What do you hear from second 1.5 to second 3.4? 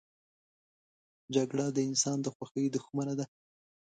د انسان د خوښۍ دښمنه ده